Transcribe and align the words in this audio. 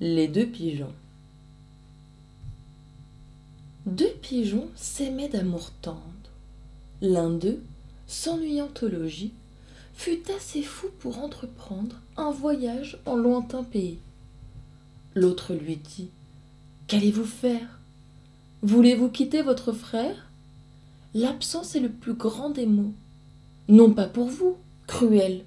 Les 0.00 0.28
deux 0.28 0.46
pigeons. 0.46 0.92
Deux 3.84 4.12
pigeons 4.22 4.68
s'aimaient 4.76 5.28
d'amour 5.28 5.72
tendre. 5.82 5.98
L'un 7.02 7.30
d'eux, 7.30 7.60
s'ennuyant 8.06 8.68
au 8.80 8.86
logis, 8.86 9.32
fut 9.94 10.22
assez 10.36 10.62
fou 10.62 10.86
pour 11.00 11.18
entreprendre 11.18 11.96
un 12.16 12.30
voyage 12.30 13.00
en 13.06 13.16
lointain 13.16 13.64
pays. 13.64 13.98
L'autre 15.16 15.52
lui 15.52 15.74
dit 15.74 16.10
Qu'allez-vous 16.86 17.24
faire? 17.24 17.80
Voulez-vous 18.62 19.08
quitter 19.08 19.42
votre 19.42 19.72
frère? 19.72 20.30
L'absence 21.12 21.74
est 21.74 21.80
le 21.80 21.90
plus 21.90 22.14
grand 22.14 22.50
des 22.50 22.66
maux. 22.66 22.94
Non 23.66 23.92
pas 23.92 24.06
pour 24.06 24.28
vous, 24.28 24.58
cruel, 24.86 25.44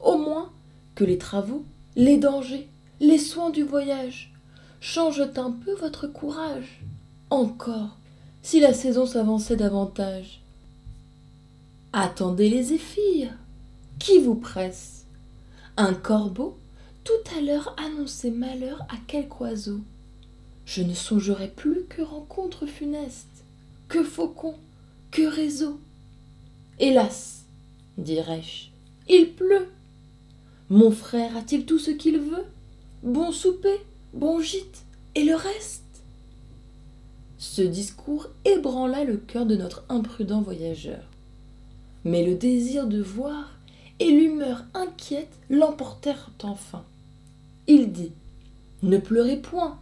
au 0.00 0.18
moins 0.18 0.52
que 0.94 1.04
les 1.04 1.16
travaux, 1.16 1.64
les 1.96 2.18
dangers, 2.18 2.68
les 3.00 3.18
soins 3.18 3.50
du 3.50 3.62
voyage 3.62 4.32
changent 4.80 5.28
un 5.36 5.50
peu 5.50 5.74
votre 5.74 6.06
courage. 6.06 6.80
Encore, 7.30 7.96
si 8.42 8.60
la 8.60 8.72
saison 8.72 9.06
s'avançait 9.06 9.56
davantage. 9.56 10.40
Attendez 11.92 12.48
les 12.48 12.64
zéphyrs. 12.64 13.32
Qui 13.98 14.18
vous 14.18 14.36
presse 14.36 15.04
Un 15.76 15.92
corbeau 15.92 16.56
tout 17.04 17.36
à 17.36 17.40
l'heure 17.40 17.74
annonçait 17.78 18.30
malheur 18.30 18.82
à 18.90 18.96
quelque 19.06 19.40
oiseau. 19.40 19.80
Je 20.66 20.82
ne 20.82 20.92
songerai 20.92 21.48
plus 21.48 21.84
que 21.88 22.02
rencontre 22.02 22.66
funeste, 22.66 23.44
que 23.88 24.04
faucon, 24.04 24.54
que 25.10 25.22
réseau. 25.22 25.80
Hélas, 26.78 27.44
dirais-je, 27.96 28.68
il 29.08 29.32
pleut. 29.32 29.68
Mon 30.68 30.90
frère 30.90 31.34
a-t-il 31.36 31.64
tout 31.64 31.78
ce 31.78 31.90
qu'il 31.90 32.18
veut? 32.18 32.44
Bon 33.04 33.30
souper, 33.30 33.78
bon 34.12 34.40
gîte, 34.40 34.84
et 35.14 35.22
le 35.22 35.36
reste? 35.36 35.84
Ce 37.36 37.62
discours 37.62 38.26
ébranla 38.44 39.04
le 39.04 39.16
cœur 39.16 39.46
de 39.46 39.54
notre 39.54 39.84
imprudent 39.88 40.42
voyageur. 40.42 41.04
Mais 42.04 42.26
le 42.26 42.34
désir 42.34 42.88
de 42.88 43.00
voir 43.00 43.56
et 44.00 44.10
l'humeur 44.10 44.64
inquiète 44.74 45.32
l'emportèrent 45.48 46.32
enfin. 46.42 46.84
Il 47.68 47.92
dit 47.92 48.10
Ne 48.82 48.98
pleurez 48.98 49.36
point. 49.36 49.78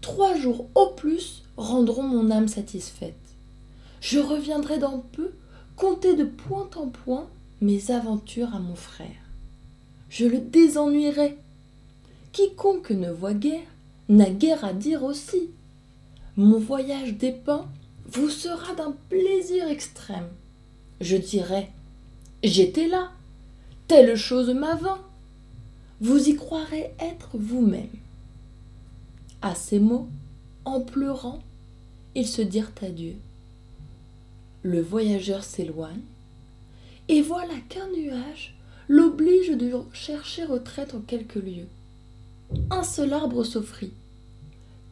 Trois 0.00 0.36
jours 0.36 0.68
au 0.76 0.90
plus 0.90 1.42
rendront 1.56 2.04
mon 2.04 2.30
âme 2.30 2.48
satisfaite. 2.48 3.14
Je 4.00 4.20
reviendrai 4.20 4.78
dans 4.78 5.00
peu 5.00 5.32
conter 5.74 6.14
de 6.14 6.24
point 6.24 6.70
en 6.76 6.86
point 6.86 7.28
mes 7.60 7.90
aventures 7.90 8.54
à 8.54 8.60
mon 8.60 8.76
frère. 8.76 9.08
Je 10.08 10.26
le 10.26 10.38
désennuierai 10.38 11.36
Quiconque 12.32 12.90
ne 12.90 13.10
voit 13.10 13.34
guère 13.34 13.66
n'a 14.08 14.30
guère 14.30 14.64
à 14.64 14.72
dire 14.72 15.04
aussi. 15.04 15.50
Mon 16.36 16.58
voyage 16.58 17.14
dépeint 17.14 17.66
vous 18.06 18.28
sera 18.28 18.74
d'un 18.74 18.94
plaisir 19.08 19.68
extrême. 19.68 20.28
Je 21.00 21.16
dirai 21.16 21.68
J'étais 22.42 22.88
là, 22.88 23.10
telle 23.88 24.16
chose 24.16 24.50
m'avint. 24.50 25.00
Vous 26.00 26.28
y 26.28 26.34
croirez 26.34 26.92
être 26.98 27.30
vous-même. 27.34 27.90
À 29.42 29.54
ces 29.54 29.78
mots, 29.78 30.08
en 30.64 30.80
pleurant, 30.80 31.40
ils 32.14 32.28
se 32.28 32.42
dirent 32.42 32.72
adieu. 32.82 33.14
Le 34.62 34.80
voyageur 34.80 35.44
s'éloigne, 35.44 36.02
et 37.08 37.22
voilà 37.22 37.54
qu'un 37.68 37.88
nuage 37.88 38.54
l'oblige 38.88 39.50
de 39.50 39.72
chercher 39.92 40.44
retraite 40.44 40.94
en 40.94 41.00
quelques 41.00 41.36
lieux 41.36 41.68
un 42.70 42.82
seul 42.82 43.12
arbre 43.12 43.44
s'offrit. 43.44 43.92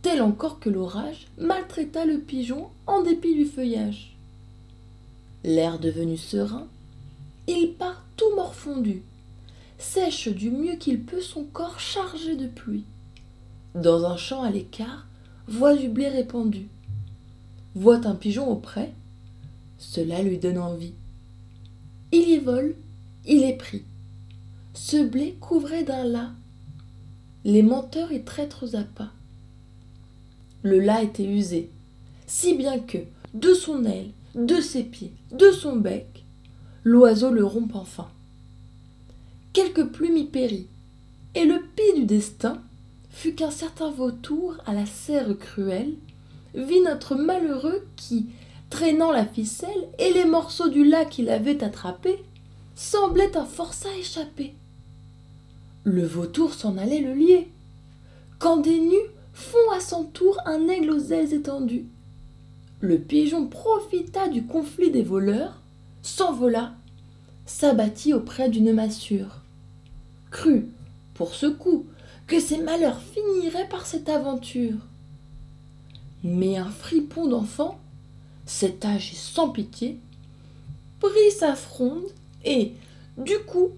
Tel 0.03 0.23
encore 0.23 0.61
que 0.61 0.70
l'orage 0.70 1.27
maltraita 1.39 2.05
le 2.05 2.19
pigeon 2.19 2.69
en 2.87 3.03
dépit 3.03 3.34
du 3.34 3.44
feuillage. 3.44 4.16
L'air 5.44 5.78
devenu 5.78 6.16
serein, 6.16 6.66
il 7.47 7.72
part 7.72 8.05
tout 8.16 8.34
morfondu, 8.37 9.03
sèche 9.78 10.28
du 10.28 10.50
mieux 10.50 10.77
qu'il 10.77 11.03
peut 11.03 11.21
son 11.21 11.44
corps 11.44 11.81
chargé 11.81 12.37
de 12.37 12.47
pluie. 12.47 12.84
Dans 13.75 14.04
un 14.04 14.16
champ 14.16 14.43
à 14.43 14.50
l'écart, 14.50 15.06
voit 15.47 15.75
du 15.75 15.88
blé 15.88 16.09
répandu. 16.09 16.69
Voit 17.75 18.06
un 18.06 18.15
pigeon 18.15 18.49
auprès, 18.49 18.93
cela 19.78 20.22
lui 20.22 20.38
donne 20.38 20.59
envie. 20.59 20.94
Il 22.12 22.28
y 22.28 22.38
vole, 22.38 22.75
il 23.27 23.44
est 23.44 23.56
pris. 23.56 23.83
Ce 24.75 25.04
blé 25.04 25.37
couvrait 25.41 25.84
d'un 25.84 26.04
las 26.04 26.31
les 27.48 27.62
menteurs 27.62 28.12
et 28.12 28.25
traîtres 28.25 28.76
à 28.76 28.82
pas. 28.82 29.10
Le 30.62 30.81
las 30.81 31.03
était 31.03 31.25
usé, 31.25 31.70
si 32.26 32.53
bien 32.53 32.78
que, 32.78 32.98
de 33.32 33.54
son 33.54 33.86
aile, 33.86 34.10
de 34.34 34.60
ses 34.60 34.82
pieds, 34.82 35.14
de 35.32 35.50
son 35.50 35.76
bec, 35.76 36.26
l'oiseau 36.84 37.31
le 37.31 37.42
rompt 37.47 37.75
enfin. 37.75 38.10
Quelques 39.54 39.86
plumes 39.86 40.19
y 40.19 40.25
périt, 40.25 40.66
et 41.34 41.47
le 41.47 41.62
pis 41.75 41.98
du 41.98 42.04
destin 42.04 42.60
fut 43.09 43.34
qu'un 43.34 43.50
certain 43.50 43.91
vautour 43.91 44.59
à 44.66 44.75
la 44.75 44.84
serre 44.84 45.34
cruelle 45.38 45.94
vit 46.54 46.82
notre 46.82 47.15
malheureux 47.15 47.86
qui, 47.97 48.26
traînant 48.69 49.10
la 49.10 49.25
ficelle 49.25 49.88
et 49.98 50.12
les 50.12 50.26
morceaux 50.26 50.69
du 50.69 50.84
lac 50.84 51.09
qu'il 51.09 51.30
avait 51.30 51.65
attrapés, 51.65 52.22
semblait 52.75 53.38
un 53.38 53.47
forçat 53.47 53.97
échappé 53.98 54.53
le 55.84 56.05
vautour 56.05 56.55
s'en 56.55 56.77
allait 56.77 57.00
le 57.00 57.15
lier. 57.15 57.49
Quand 58.39 58.59
des 58.59 58.78
nus 58.78 58.97
font 59.33 59.71
à 59.75 59.81
son 59.81 60.05
tour 60.05 60.37
un 60.47 60.69
aigle 60.69 60.91
aux 60.91 61.12
ailes 61.12 61.33
étendues. 61.33 61.87
Le 62.81 62.99
pigeon 62.99 63.47
profita 63.47 64.28
du 64.28 64.44
conflit 64.44 64.91
des 64.91 65.03
voleurs 65.03 65.61
s'envola 66.03 66.75
s'abattit 67.47 68.12
auprès 68.12 68.49
d'une 68.49 68.72
massure. 68.72 69.43
Crut 70.31 70.66
pour 71.15 71.34
ce 71.34 71.47
coup 71.47 71.87
que 72.27 72.41
ses 72.41 72.59
malheurs 72.59 73.00
finiraient 73.00 73.69
par 73.69 73.87
cette 73.87 74.09
aventure. 74.09 74.77
Mais 76.22 76.56
un 76.56 76.71
fripon 76.71 77.28
d'enfant 77.28 77.81
cet 78.45 78.84
âge 78.84 79.12
sans 79.15 79.50
pitié 79.50 79.99
prit 81.00 81.31
sa 81.31 81.55
fronde 81.55 82.06
et 82.45 82.72
du 83.16 83.39
coup 83.47 83.71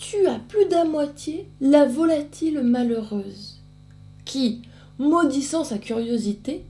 tua 0.00 0.38
plus 0.48 0.66
d'à 0.66 0.84
moitié 0.84 1.46
la 1.60 1.84
volatile 1.84 2.62
malheureuse, 2.62 3.60
qui, 4.24 4.62
maudissant 4.98 5.62
sa 5.62 5.78
curiosité, 5.78 6.64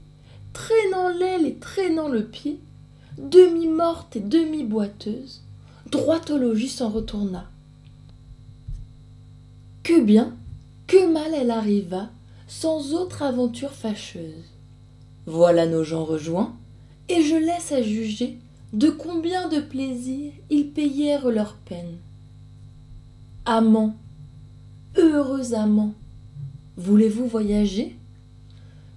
traînant 0.53 1.09
l'aile 1.09 1.45
et 1.45 1.55
traînant 1.55 2.09
le 2.09 2.25
pied, 2.25 2.59
demi-morte 3.17 4.17
et 4.17 4.19
demi-boiteuse, 4.19 5.41
droit 5.89 6.21
au 6.29 6.37
logis 6.37 6.69
s'en 6.69 6.89
retourna. 6.89 7.49
Que 9.83 10.01
bien, 10.01 10.35
que 10.87 11.11
mal 11.11 11.33
elle 11.33 11.51
arriva, 11.51 12.09
sans 12.47 12.93
autre 12.93 13.23
aventure 13.23 13.71
fâcheuse. 13.71 14.51
Voilà 15.25 15.65
nos 15.65 15.85
gens 15.85 16.03
rejoints, 16.03 16.53
et 17.07 17.21
je 17.21 17.35
laisse 17.35 17.71
à 17.71 17.81
juger 17.81 18.37
de 18.73 18.89
combien 18.89 19.47
de 19.47 19.61
plaisirs 19.61 20.33
ils 20.49 20.69
payèrent 20.69 21.29
leur 21.29 21.55
peine. 21.55 21.97
Amants, 23.45 23.95
heureux 24.95 25.55
amants, 25.55 25.95
voulez-vous 26.77 27.25
voyager? 27.25 27.95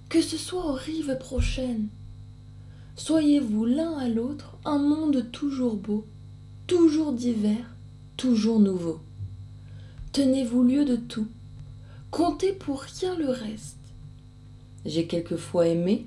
Que 0.07 0.21
ce 0.21 0.37
soit 0.37 0.67
aux 0.67 0.73
rives 0.73 1.17
prochaines. 1.19 1.87
Soyez-vous 2.95 3.65
l'un 3.65 3.97
à 3.97 4.07
l'autre 4.07 4.55
un 4.63 4.77
monde 4.77 5.31
toujours 5.31 5.75
beau, 5.75 6.05
toujours 6.67 7.11
divers, 7.11 7.75
toujours 8.17 8.59
nouveau. 8.59 8.99
Tenez-vous 10.11 10.61
lieu 10.61 10.85
de 10.85 10.95
tout, 10.95 11.27
comptez 12.11 12.53
pour 12.53 12.81
rien 12.81 13.15
le 13.15 13.29
reste. 13.29 13.79
J'ai 14.85 15.07
quelquefois 15.07 15.69
aimé, 15.69 16.05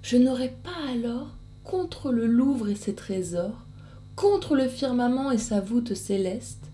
je 0.00 0.16
n'aurais 0.16 0.56
pas 0.62 0.92
alors 0.92 1.34
contre 1.64 2.12
le 2.12 2.28
Louvre 2.28 2.68
et 2.68 2.76
ses 2.76 2.94
trésors, 2.94 3.66
contre 4.14 4.54
le 4.54 4.68
firmament 4.68 5.32
et 5.32 5.38
sa 5.38 5.60
voûte 5.60 5.94
céleste, 5.94 6.70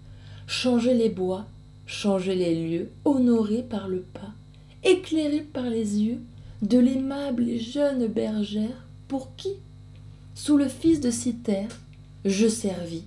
changer 0.50 0.94
les 0.94 1.10
bois, 1.10 1.46
changer 1.86 2.34
les 2.34 2.68
lieux, 2.68 2.90
honorés 3.04 3.62
par 3.62 3.86
le 3.86 4.00
pas, 4.00 4.32
éclairés 4.82 5.46
par 5.52 5.70
les 5.70 6.02
yeux 6.02 6.18
de 6.60 6.76
l'aimable 6.76 7.48
et 7.48 7.60
jeune 7.60 8.08
bergère 8.08 8.84
pour 9.06 9.36
qui, 9.36 9.52
sous 10.34 10.56
le 10.56 10.66
fils 10.66 10.98
de 10.98 11.12
Cythère, 11.12 11.70
je 12.24 12.48
servis, 12.48 13.04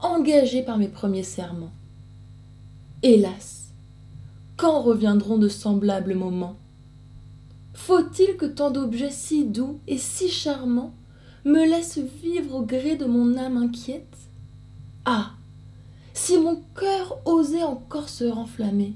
engagé 0.00 0.62
par 0.62 0.78
mes 0.78 0.88
premiers 0.88 1.22
serments. 1.22 1.74
Hélas, 3.02 3.68
quand 4.56 4.80
reviendront 4.80 5.36
de 5.36 5.50
semblables 5.50 6.14
moments? 6.14 6.56
Faut-il 7.74 8.38
que 8.38 8.46
tant 8.46 8.70
d'objets 8.70 9.10
si 9.10 9.44
doux 9.44 9.78
et 9.88 9.98
si 9.98 10.30
charmants 10.30 10.94
me 11.44 11.68
laissent 11.68 12.00
vivre 12.22 12.54
au 12.54 12.62
gré 12.62 12.96
de 12.96 13.04
mon 13.04 13.36
âme 13.36 13.58
inquiète? 13.58 14.16
Ah 15.04 15.32
si 16.14 16.38
mon 16.38 16.62
cœur 16.78 17.18
osait 17.24 17.62
encore 17.62 18.08
se 18.08 18.24
renflammer 18.24 18.94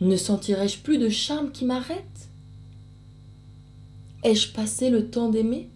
Ne 0.00 0.16
sentirais-je 0.16 0.78
plus 0.80 0.98
de 0.98 1.08
charme 1.08 1.52
qui 1.52 1.64
m'arrête? 1.64 2.28
Ai-je 4.22 4.52
passé 4.52 4.90
le 4.90 5.10
temps 5.10 5.28
d'aimer? 5.28 5.70